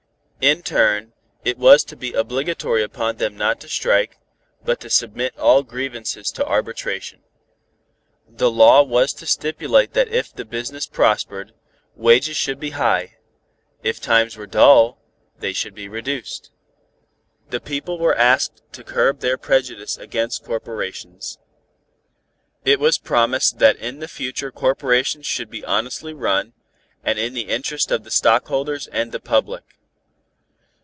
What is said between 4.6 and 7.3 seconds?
but to submit all grievances to arbitration.